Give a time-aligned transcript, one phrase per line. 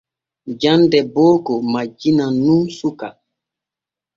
[0.61, 3.07] Jande booko majjinan nun suka.